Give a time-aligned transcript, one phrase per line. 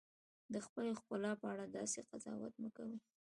[0.53, 2.95] د خپلې ښکلا په اړه داسې قضاوت مه کوئ.